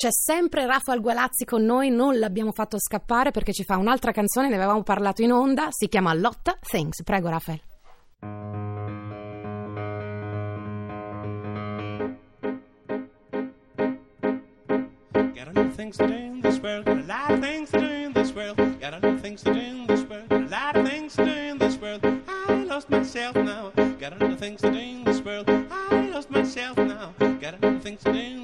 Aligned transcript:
C'è 0.00 0.12
sempre 0.12 0.64
Rafael 0.64 1.02
Gualazzi 1.02 1.44
con 1.44 1.62
noi, 1.62 1.90
non 1.90 2.18
l'abbiamo 2.18 2.52
fatto 2.52 2.80
scappare 2.80 3.32
perché 3.32 3.52
ci 3.52 3.64
fa 3.64 3.76
un'altra 3.76 4.12
canzone, 4.12 4.48
ne 4.48 4.54
avevamo 4.54 4.82
parlato 4.82 5.20
in 5.20 5.30
onda, 5.30 5.66
si 5.68 5.88
chiama 5.88 6.14
Lotta 6.14 6.56
Things. 6.58 7.02
Prego 7.02 7.28
Rafael. 7.28 7.60
Got 15.34 15.52
things 24.38 24.62
to 24.62 24.70
do 24.70 24.78
in 24.78 25.04
this 25.04 25.20
world. 25.22 25.48
I 25.48 26.08
lost 26.10 26.30
myself 26.30 26.78
now, 26.78 27.12
got 27.40 27.62
a 27.62 27.78
things 27.80 28.02
to 28.02 28.12
do 28.12 28.18
in 28.18 28.39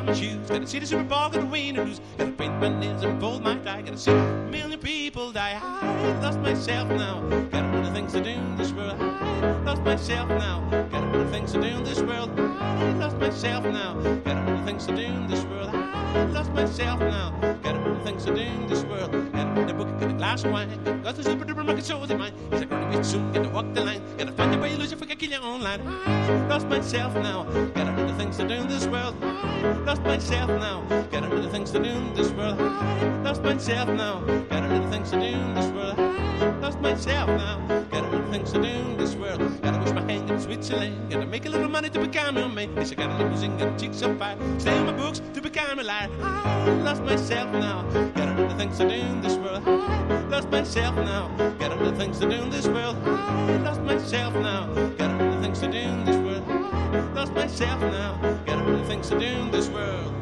gotta 0.00 0.12
my 0.12 0.18
shoes, 0.18 0.48
gotta 0.48 0.66
see 0.66 0.78
the 0.78 0.86
Super 0.86 1.04
Bowl, 1.04 1.28
gotta 1.30 1.46
win 1.46 1.78
or 1.78 1.84
lose, 1.84 2.00
gotta 2.16 2.32
paint 2.32 2.58
my 2.58 2.68
nails 2.68 3.02
and 3.02 3.20
fold 3.20 3.42
my 3.42 3.56
tie, 3.58 3.82
gotta 3.82 3.98
see 3.98 4.10
a 4.10 4.48
million 4.50 4.78
people 4.78 5.32
die. 5.32 5.58
I 5.62 6.20
lost 6.20 6.38
myself 6.38 6.88
now, 6.88 7.20
got 7.50 7.64
a 7.64 7.78
of 7.86 7.92
things 7.92 8.12
to 8.12 8.22
do 8.22 8.30
in 8.30 8.56
this 8.56 8.72
world. 8.72 9.00
I 9.00 9.62
lost 9.62 9.82
myself 9.82 10.28
now, 10.28 10.60
got 10.90 11.04
a 11.04 11.20
of 11.20 11.30
things 11.30 11.52
to 11.52 11.60
do 11.60 11.66
in 11.66 11.84
this 11.84 12.00
world. 12.00 12.30
I 12.38 12.92
lost 12.94 13.16
myself 13.16 13.64
now, 13.64 13.94
got 14.24 14.36
a 14.36 14.52
of 14.52 14.64
things 14.64 14.86
to 14.86 14.96
do 14.96 15.02
in 15.02 15.26
this 15.26 15.44
world. 15.44 15.70
I 15.74 16.24
lost 16.26 16.52
myself 16.52 17.00
now, 17.00 17.30
got 17.62 17.76
a 17.76 17.90
of 17.90 18.02
things 18.02 18.24
to 18.24 18.34
do 18.34 18.40
in 18.40 18.66
this 18.66 18.84
world. 18.84 19.19
Gotta 19.60 19.74
a 19.74 19.76
book, 19.76 20.00
get 20.00 20.10
a 20.10 20.14
glass 20.14 20.42
of 20.42 20.52
wine, 20.52 20.70
got 21.02 21.16
the 21.16 21.22
super 21.22 21.44
duper 21.44 21.66
market 21.66 21.84
shows 21.84 22.10
in 22.10 22.16
mind. 22.16 22.34
It's 22.50 22.60
like 22.60 22.70
gonna 22.70 22.96
be 22.96 23.04
soon, 23.04 23.30
gotta 23.30 23.50
walk 23.50 23.74
the 23.74 23.84
line, 23.84 24.02
gotta 24.16 24.32
find 24.32 24.52
your 24.54 24.62
way, 24.62 24.74
lose 24.74 24.90
your 24.90 24.98
fucking 24.98 25.18
kill 25.18 25.30
your 25.30 25.44
online. 25.44 25.82
I 25.86 26.46
lost 26.46 26.66
myself 26.66 27.14
now, 27.14 27.42
got 27.74 27.86
a 27.86 28.04
of 28.04 28.16
things 28.16 28.38
to 28.38 28.48
do 28.48 28.54
in 28.54 28.68
this 28.68 28.86
world. 28.86 29.16
I 29.22 29.72
lost 29.84 30.00
myself 30.02 30.48
now, 30.48 30.80
got 31.10 31.24
a 31.24 31.36
of 31.36 31.50
things 31.50 31.72
to 31.72 31.78
do 31.78 31.90
in 31.90 32.14
this 32.14 32.30
world. 32.30 32.58
I 32.58 33.22
lost 33.22 33.42
myself 33.42 33.88
now, 33.90 34.20
got 34.48 34.64
a 34.64 34.82
of 34.82 34.90
things 34.90 35.10
to 35.10 35.20
do 35.20 35.26
in 35.26 35.54
this 35.54 35.70
world. 35.72 35.98
I 35.98 36.58
lost 36.60 36.80
myself 36.80 37.28
now, 37.28 37.84
got 37.90 38.04
a 38.04 38.16
of 38.16 38.30
things 38.30 38.52
to 38.52 38.62
do 38.62 38.68
in 38.68 38.96
this 38.96 39.14
world. 39.14 39.40
Gotta 39.60 39.78
wash 39.78 39.92
my 39.92 40.10
hand 40.10 40.30
in 40.30 40.40
Switzerland, 40.40 41.10
gotta 41.10 41.26
make 41.26 41.44
a 41.44 41.50
little 41.50 41.68
money 41.68 41.90
to 41.90 42.00
become 42.00 42.38
a 42.38 42.48
man. 42.48 42.74
Yes, 42.76 42.92
I 42.92 42.94
got 42.94 43.10
a 43.10 43.22
limousine, 43.22 43.58
got 43.58 43.78
cheeks 43.78 44.02
on 44.02 44.18
fire, 44.18 44.38
stay 44.58 44.74
in 44.74 44.86
my 44.86 44.92
books 44.92 45.20
to 45.34 45.42
become 45.42 45.78
a 45.78 45.82
liar. 45.82 46.08
I 46.22 46.70
lost 46.82 47.02
myself 47.02 47.52
now, 47.52 47.82
got 47.92 48.00
a 48.00 48.10
lot 48.14 48.28
of 48.28 48.29
things 48.60 48.76
to 48.76 48.86
do 48.86 48.94
in 48.94 49.22
this 49.22 49.36
world. 49.36 49.66
I 49.66 50.20
lost 50.28 50.50
myself 50.50 50.94
now, 50.96 51.28
got 51.58 51.80
lot 51.80 51.96
things 51.96 52.18
to 52.18 52.28
do 52.28 52.42
in 52.42 52.50
this 52.50 52.66
world. 52.68 52.94
I 53.06 53.56
lost 53.56 53.80
myself 53.80 54.34
now, 54.34 54.66
got 54.98 55.18
lot 55.18 55.42
things 55.42 55.60
to 55.60 55.68
do 55.68 55.78
in 55.78 56.04
this 56.04 56.18
world. 56.18 56.44
I 56.46 57.00
lost 57.14 57.32
myself 57.32 57.80
now, 57.80 58.18
got 58.44 58.66
lot 58.66 58.86
things 58.86 59.08
to 59.08 59.18
do 59.18 59.24
in 59.24 59.50
this 59.50 59.70
world. 59.70 60.12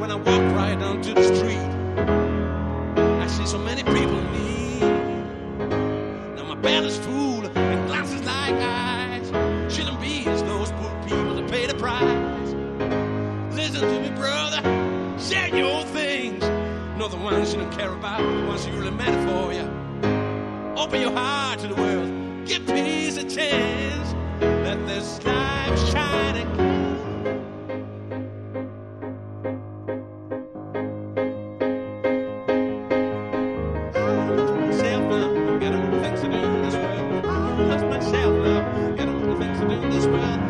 When 0.00 0.10
I 0.10 0.16
walk 0.16 0.44
right 0.56 0.76
onto 0.82 1.14
the 1.14 1.22
street, 1.22 1.70
I 3.22 3.28
see 3.28 3.46
so 3.46 3.58
many 3.58 3.84
people 3.84 4.18
in 4.18 4.32
need. 4.32 4.80
Now 6.34 6.46
my 6.52 6.56
belly's 6.56 6.98
full 6.98 7.11
Not 17.02 17.10
the 17.10 17.16
ones 17.16 17.52
you 17.52 17.58
don't 17.58 17.72
care 17.72 17.92
about, 17.92 18.20
the 18.20 18.46
ones 18.46 18.64
who 18.64 18.78
really 18.78 18.92
matter 18.92 19.20
for 19.26 19.52
you. 19.52 19.66
Open 20.80 21.00
your 21.00 21.10
heart 21.10 21.58
to 21.58 21.66
the 21.66 21.74
world. 21.74 22.46
Give 22.46 22.64
peace 22.64 23.16
a 23.16 23.24
chance. 23.24 24.14
Let 24.40 24.86
this 24.86 25.20
life 25.24 25.76
shine 25.90 26.36
again. 26.36 27.42
Ah, 37.24 37.56
Lost 37.68 37.84
myself 37.86 38.34
now. 38.44 38.96
Got 38.96 39.08
a 39.08 39.12
lot 39.12 39.28
of 39.30 39.38
things 39.38 39.60
to 39.60 39.68
do 39.68 39.74
in 39.74 39.90
this 39.90 40.06
world. 40.06 40.22
Ah, 40.22 40.41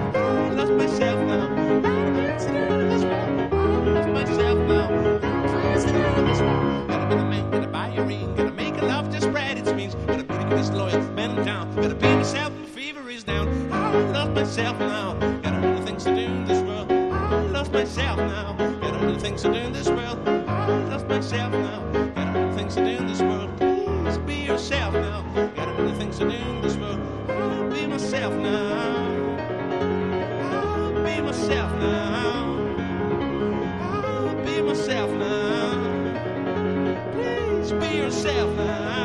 beat 12.03 12.17
myself, 12.17 12.53
my 12.59 12.67
fever 12.67 13.09
is 13.09 13.25
down. 13.25 13.49
I 13.73 13.97
love 14.11 14.35
myself 14.35 14.79
now. 14.79 15.15
Got 15.43 15.55
other 15.55 15.85
things 15.87 16.05
to 16.05 16.15
do 16.15 16.21
in 16.21 16.45
this 16.45 16.61
world. 16.63 16.91
I 16.91 17.41
love 17.47 17.73
myself 17.73 18.19
now. 18.19 18.53
Got 18.81 18.95
other 18.97 19.19
things 19.19 19.43
to 19.43 19.49
do 19.53 19.59
in 19.59 19.73
this 19.73 19.89
world. 19.89 20.19
I 20.29 20.85
love 20.91 21.09
myself 21.09 21.53
now. 21.53 21.81
Got 22.15 22.37
other 22.37 22.53
things 22.57 22.75
to 22.75 22.85
do 22.85 22.91
in 22.91 23.07
this 23.07 23.21
world. 23.21 23.51
Please 23.57 24.19
be 24.19 24.35
yourself 24.35 24.95
now. 24.95 25.23
Got 25.55 25.69
other 25.69 25.95
things 25.95 26.19
to 26.19 26.25
do 26.25 26.37
in 26.37 26.61
this 26.61 26.77
world. 26.77 27.01
I'll 27.31 27.71
be 27.71 27.87
myself 27.87 28.35
now. 28.35 29.12
I'll 30.51 31.05
be 31.05 31.21
myself 31.21 31.73
now. 31.79 32.59
I'll 33.81 34.45
be 34.45 34.61
myself 34.61 35.11
now. 35.11 35.71
Please 37.12 37.73
be 37.73 37.97
yourself 37.97 38.57
now. 38.57 39.02